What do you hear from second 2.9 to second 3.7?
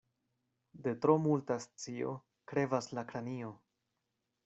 la kranio.